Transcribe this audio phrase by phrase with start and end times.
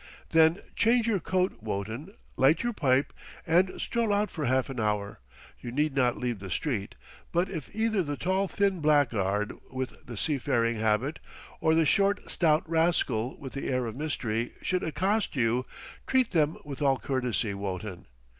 [0.29, 3.13] "Then change your coat, Wotton, light your pipe,
[3.45, 5.19] and stroll out for half an hour.
[5.59, 6.95] You need not leave the street,
[7.31, 11.19] but if either the tall thin blackguard with the seafaring habit,
[11.59, 15.67] or the short stout rascal with the air of mystery should accost you,
[16.07, 18.07] treat them with all courtesy, Wotton.